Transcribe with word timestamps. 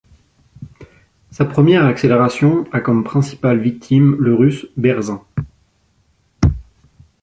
Sa 1.29 1.45
première 1.45 1.85
accélération 1.85 2.65
a 2.71 2.79
comme 2.79 3.03
principal 3.03 3.59
victime 3.59 4.15
le 4.19 4.33
Russe 4.33 4.65
Berzin. 4.75 5.21